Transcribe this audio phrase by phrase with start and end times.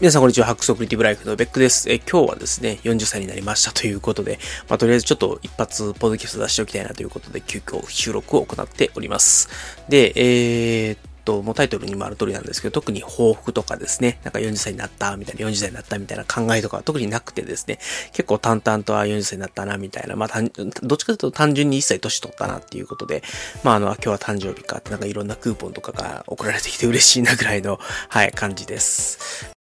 [0.00, 0.46] 皆さんこんにちは。
[0.46, 1.90] ハックスオプリティブライフのベックです。
[1.92, 9.50] え今日はですね、40歳になりましたということで、まあ、とりあえずちょっと一発ポッドキャスト出しておきたいなということで、急遽収録を行っております。
[9.90, 10.96] で、えー、
[11.30, 17.78] と、もうタイトルにもある通りなんですけど、特に抱負とかですね、なんか40歳になったみたいな、40歳になったみたいな考えとかは特になくてですね、
[18.12, 20.42] 結構淡々とは40歳になったなみたいな、まあ、
[20.82, 23.22] どっちかというと単純に1歳年取ったなっていうことで、
[23.62, 29.59] まあ、あの、今日は誕生日かってなんかいろんなクーポンとかが送られてきて嬉しいなぐらいの、はい、感じです。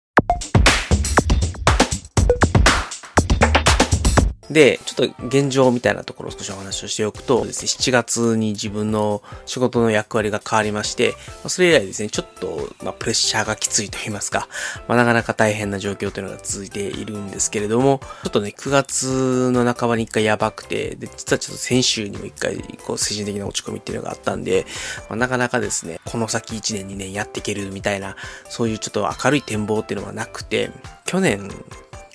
[4.50, 11.14] で、ちょっと現状みたいなところを少しお話をしておくとですね、7月に自分の仕事の役割が変わりまして、
[11.48, 14.48] それ以来ですね、ちょっと、まあ、プレッシャーがきついと言いますか、
[14.86, 24.66] まあ、なかなか大変な状況というのが続いているんですけれども、ちょっとね、9月の半ばに一回やばくて、で、実はちょっと先週にも一回、こう、精神的な落ち込みっていうのがあったんで、
[25.08, 28.16] まあ、なかなかですね、この先1年2年やっていけるみたいな、
[28.48, 30.70] そういうちょっと明るい展望っていうのはなくて、
[31.06, 31.50] 去年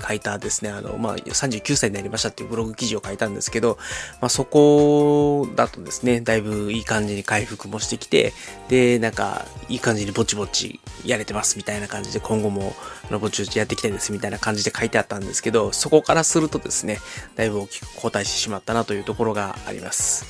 [0.05, 3.77] 書いたですね、あの、まあ、39歳になりましたっていうブログ記事を書いたんですけど、
[4.21, 8.33] まあ、そこだとですね、だいぶいい感じに回復もしてきて、
[8.67, 12.73] で、なんか、いい感じにぼちぼちやれてますみたいな感じで、今後も、
[13.09, 16.99] あの、ぼちぼちやっていきたいですみたいな感じで書いてあったんですけど、そこからするとですね、
[17.35, 20.25] だいぶ大きく後退してしまったなというところがあります。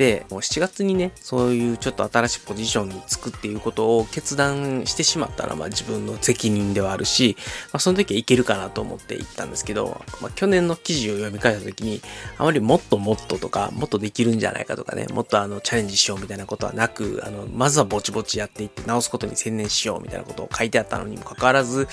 [0.00, 7.36] で、もう7月にね、そういうちょっと新しいポジションにつくっていうことを決断してしまったら、まあ自分の責任ではあるし、
[7.72, 12.00] まあその時はいけるかなと思ってって言ったんですけど、まあ去年の記事を読み返した時に、
[12.38, 21.88] あまりもっともっととか、もっとできるんじゃないかとかね、もっとあのチャレンジしようみたいなことはなく、あの、まずはぼちぼちやっていって直すことに専念しようみたいなことを書いてあったのにもかかわらず、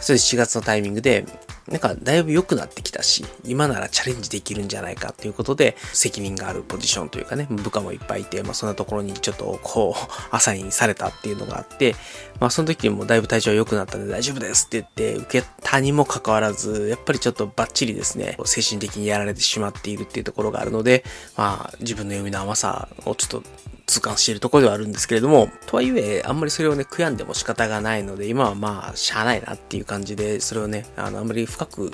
[0.00, 1.24] それで7月のタイミングで、
[1.68, 11.94] なんかだいぶ良くなってきたし、今ならチャレンジできるんじゃないかっていうことで、責任があるポジションというかね、部下もいっぱいいて、まあそんなところにちょっとこう、 アサインされたっていうのがあって、
[12.40, 21.04] まあその時にもだいぶ体調良くなったんで大丈夫ですって言って受けたにもかかわらず、やっぱりちょっとバッチリですね、精神的にやられてしまっているっていうところがあるので、
[21.36, 23.42] まあ自分の読みの甘さをちょっと
[23.90, 31.90] 痛感しているところではあるんですけれども、とはいえ、あんまりそれをね、悔やんでも仕方がないので、今はまあ、しゃあないなっていう感じで、それをね、あの、あんまり深く、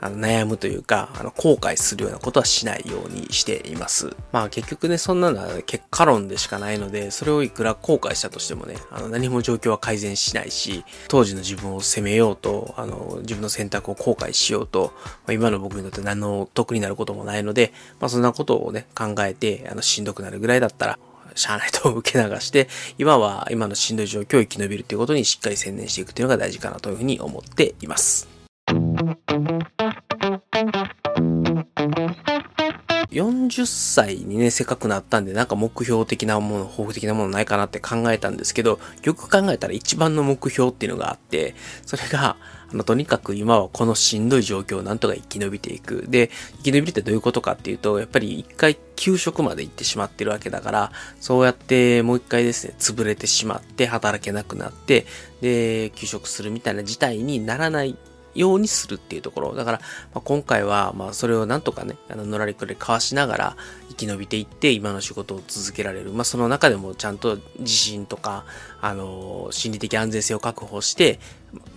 [0.00, 4.14] あの悩むというか、あの、後悔するようなことはしないようにしています。
[4.32, 20.98] まあ結局ね、そんなのは結果論でしかないので、それをいくら後悔したとしてもね、あの、何も状況は改善しないし、当時の自分を責めようと、あの、自分の選択を後悔しようと、まあ、今の僕にとって何の得になることもないので、まあそんなことをね、考えて、あの、しんどくなるぐらいだったら、
[21.38, 22.68] しゃあないと受け流して、
[22.98, 28.37] 今は今のしんどい状況を生き延びるということにしっかり専念していくというのが大事かなというふうに思っています。
[33.48, 41.54] 40歳にね、せっかくなったんで、なんか目標的なもの、抱負的なものないかなって考えたんですけど、よく考えたら一番の目標っていうのがあって、
[41.84, 42.36] それが、
[42.70, 46.04] あの、とにかく今はこのしんどい状況をなんとか生き延びていく。
[46.08, 55.06] で、生き延びるってどういうことかっていうと、やっぱり一回休職まで行ってしまってるわけだから、そうやってもう一回ですね、潰れてしまって働けなくなって、
[55.40, 57.96] で、休職するみたいな事態にならない
[58.38, 59.54] ようにするっていうところ。
[59.54, 59.78] だから、
[60.14, 63.56] まあ、今回は、まあ、それをなんとかね、あの、のらりくらりかわしながら
[63.88, 66.12] 生き延びていって、今の仕事を続けられる。
[66.12, 68.44] まあ、その中でもちゃんと自信とか、
[68.80, 71.18] あの、心理的安全性を確保して、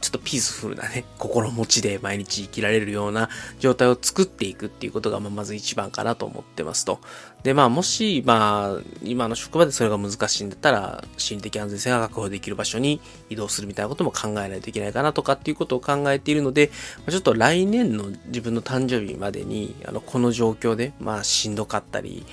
[0.02, 7.00] ちょっとピースフルなね、心持ちで毎日生きられるような状態を作っていくっていうことが、まあ、まず一番かなと思ってますと。
[7.44, 13.00] で、まあ、もし、まあ、今の職場でそれが難しいんだったら、心理的安全性が確保できる場所に
[13.30, 16.72] 移動するみたいなことも考えないといけないかなとかっていうことを考えているので、
[17.10, 22.26] ちょっと来年の自分の誕生日までに、あの、この状況で、まあ、しんどかったり、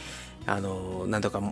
[0.46, 1.42] あの、なんとか、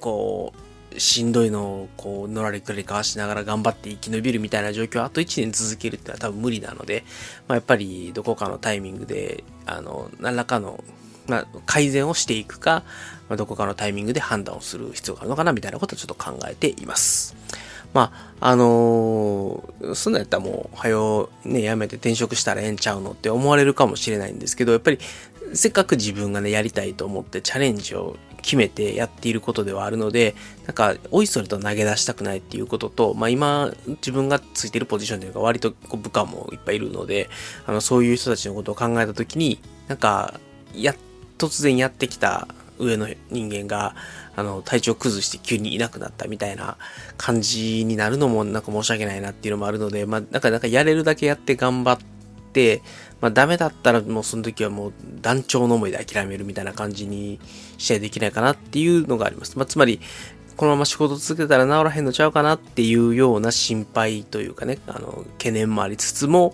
[0.00, 7.04] こう、しんどいのをこう、のらりくらりかわしながら頑張って生き延びるみたいな状況をあと1年続けるってのは多分無理なので、
[7.46, 10.82] まあ、やっぱりどこかのタイミングで、あの、何らかの、
[11.26, 12.84] まあ、改善をしていくか、
[13.28, 17.36] まあ、どこかのタイミングで判断をする必要があるのかなみたいなことをちょっと考えています。
[17.94, 24.98] まあ、あのー、そんなやったらもう、はよ、ね、やめて転職したらええんちゃうのって思われるかもしれないんですけど、やっぱり、
[25.54, 28.16] せっかく自分がね、やりたいと思ってチャレンジを
[28.48, 30.34] 決めてやっていることではあるので、
[30.64, 37.28] なんか、おいそれと投げ出したくないっていうことと、まあ今、自分がついてるポジションというか、割とこう部下もいっぱいいるので、
[37.66, 40.40] あの、そういう人たちのことを考えたときに、なんか、
[40.72, 40.94] や、
[41.36, 42.48] 突然やってきた
[42.78, 43.94] 上の人間が、
[44.34, 46.78] あの、体調崩して急にいなくなったみたいな
[47.18, 52.17] 感じになるのもなんか申し訳ないなっていうのもあるので、まあ、なんか、なんかやれるだけやって頑張って、
[53.20, 57.40] まあ、ダメだったらもうその時はもう団長の思いで諦めるみたいな感じに
[57.76, 59.56] 試合できないかなっていうのがあります。
[59.58, 60.00] まあ、つまり、
[60.58, 66.52] このまま仕事続けたら治らへんのちゃうかなっていうような心配というかね、あの、懸念もありつつも、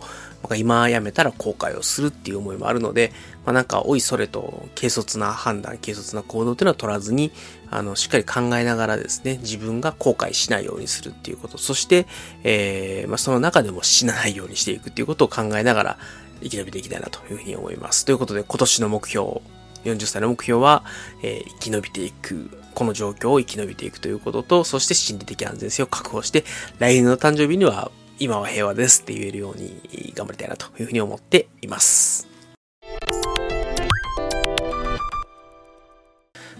[0.58, 3.12] 今辞めたら後悔をするっていう思いもあるので、
[3.46, 7.32] まあ、なんか、おいそれと軽率な判断、軽率な行動っていうのは取らずに、
[7.70, 12.06] あの、しっかり考えながらですね、自分が後悔しないようにするっていうこと、そして、
[12.42, 15.98] えー、まあ、その中でも死なないようにしていくっていうことを考えながら
[16.42, 18.04] 生き延びていきたいなというふうに思います。
[18.04, 19.40] ということで、今年の目標、
[19.84, 20.84] 40歳の目標は、
[21.22, 22.50] えー、生き延びていく。
[22.74, 26.44] この状況を生き延びていくということと、そして心理的安全性を確保して、
[26.80, 29.80] 来年の誕生日には今は平和ですって言えるように
[30.16, 32.28] 頑張りたいなというふうに思っています。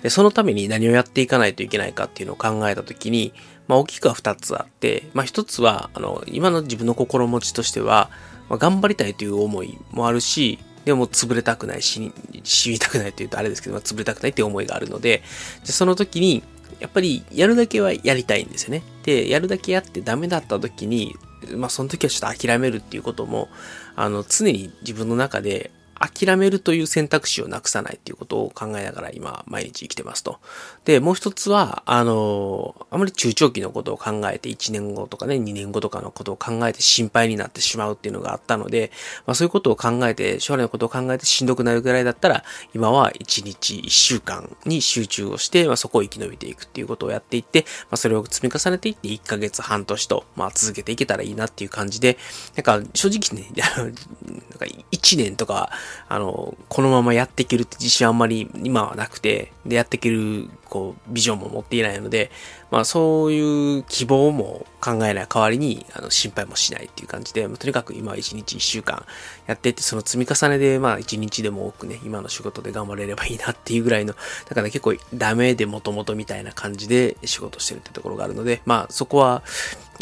[0.02, 3.32] で、そのために何をやっていかないといけないかっていうのを考えたときに、
[3.68, 8.10] まあ大きくは二つあって、まあ一つは、あの、今の自分の心持ちとしては、
[8.50, 15.22] まあ、頑張りたいという思いもあるし、でも潰れたくないし、死にたくないというとあれですけど、まあ、潰れたくないって思いがあるので、
[15.64, 16.42] でその時に、
[16.80, 18.82] やっぱりやるだけはやりたいんですよね。
[19.04, 21.16] で、やるだけやってダメだった時に、
[21.56, 23.48] まあその時はちょっと諦めるっていうことも、
[23.96, 30.40] あの、常に自分の中で諦めるという選択肢をなくさないっていうことを考えながら今、毎日生きてますと。
[30.84, 38.90] で、もう一つは、あの、あまり中長期のことを考えて、1年後とかね、2年後とかのことを考えて心配になってしまうっていうのがあったので、
[39.26, 42.44] まあそういうことを考えて、将来のことを考えてしんどくなるぐらいだったら、
[42.74, 52.18] 今は1日1週間に集中をして、まあそこを生き延びていくっていうことをやっていって、まあそれを積み重ねていって1ヶ月半年と、まあ続けていけたらいいなっていう感じで、
[52.56, 55.70] なんか正直ね、 なんか1年とか、
[56.08, 62.30] あの、このままやっていけるって自信あんまり今はなくて、で、やっていける、こう、ビジョンも持っていないので、
[62.70, 69.04] まあそういう希望も考えない代わりに、あの、心配もしないっていう感じで、まあ、とにかく今は1日1週間
[69.46, 74.14] やっていって、その積み重ねで、まあ1日でも多くね、今の仕事で頑張れればいいなっていうぐらいの、
[74.48, 79.42] だから結構ダメでもともとみたいな感じで仕事してるってところがあるので、まあそこは、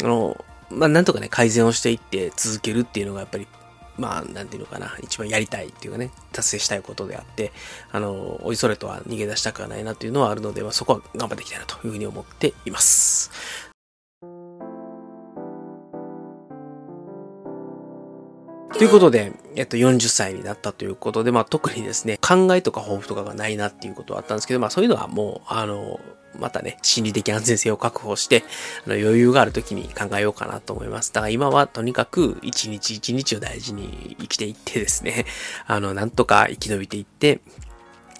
[0.01, 3.47] あの、まあなんとかね、改善をしていって続けるっていうのがやっぱり
[3.97, 7.51] まあ、なんていうのかな、一番やりたいっていうかね、達成したいことであって、
[7.91, 13.72] あの、おいそれとは逃げ出したくはないなというのはあるので、まあ、そこは頑張っていきたいなというふうに思っています。
[18.77, 25.99] ということで、えっと、40歳になったということで、まあ、特にですね、考えとか抱負とかがないなっていうことはあったんですけど、まあ、そういうのはもう、あの、
[26.39, 28.43] またね、心理的安全性を確保して、
[28.85, 31.13] あの余裕がある時に考えようかなと思います。
[31.13, 35.25] だから今はとにかく一日一日を大事に生きていってですね、
[35.67, 37.41] あの、なんとか生き延びていって、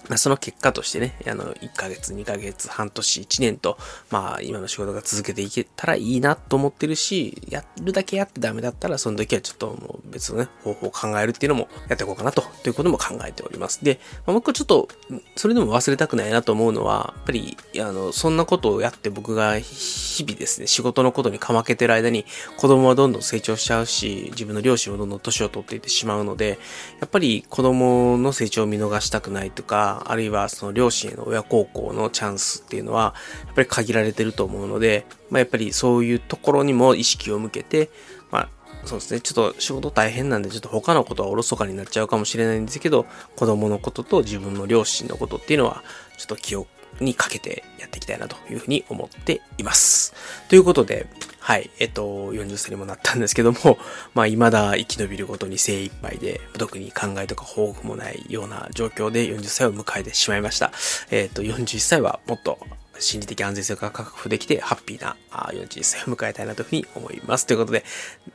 [0.08, 3.78] まあ、その結果としてね、あの、1ヶ月、2ヶ月、半年、1年と、
[4.10, 13.84] まあ、今の仕事が続けていけたらいいなと思ってるし、やるだけやってダメだったら、その時はちょっともう別のね、方法を考えるっていうのもやっていこうかなと、ということも考えております。
[13.84, 14.88] で、まあ、僕はちょっと、
[15.36, 26.58] それでも忘れたくないなと思うのは、やっぱり、あの、そんなことをやって僕が日々ですね、仕事のことにかまけてる間に、子供はどんどん成長しちゃうし、自分の両親もどんどん年を取っていってしまうので、
[27.00, 33.14] やっぱり子供の成長を見逃したくないとか、あるいはその両親への親孝行のチャンスっていうのは、
[33.46, 37.90] やっぱり限られてると思うので、まあ、やっぱりそういうところにも意識を向けて、
[38.30, 38.48] まあ、
[38.84, 39.20] そうですね。
[39.20, 43.06] ちょっと仕事大変なんで、ちょっと他のことはおろそかになっちゃうかもしれないんですけど、
[43.36, 45.82] 子供のことと自分の両親のことっていうのは、
[46.18, 46.68] ちょっと記憶
[47.00, 50.14] にかけてやっていきたいなというふうに思っています。
[50.48, 51.06] ということで、
[51.40, 53.78] はい、えっと、40歳にもなったんですけども、
[54.14, 60.72] まあ、未だ生き延びることに精一杯で、特に考えとか抱負もないような状況で40歳を迎えてしまいました。
[61.10, 62.58] えっと、41歳はもっと
[62.98, 67.46] 心理的安全性が確保できて、ハッピーな41歳を迎えたいなというふうに思います。
[67.46, 67.84] ということで、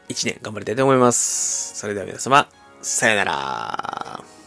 [0.09, 1.77] 1年頑張りたいと思います。
[1.79, 2.49] それでは皆様、
[2.81, 4.38] さよなら。